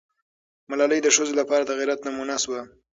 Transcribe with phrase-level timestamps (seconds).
[0.69, 2.61] ملالۍ د ښځو لپاره د غیرت نمونه سوه.